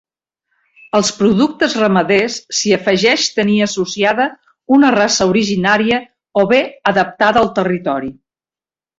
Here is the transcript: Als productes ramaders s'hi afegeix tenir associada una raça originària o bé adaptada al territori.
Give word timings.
Als 0.99 1.09
productes 1.17 1.73
ramaders 1.81 2.37
s'hi 2.59 2.71
afegeix 2.77 3.25
tenir 3.39 3.57
associada 3.65 4.25
una 4.77 4.89
raça 4.95 5.27
originària 5.33 5.99
o 6.45 6.47
bé 6.53 6.63
adaptada 6.93 7.43
al 7.45 7.51
territori. 7.61 8.11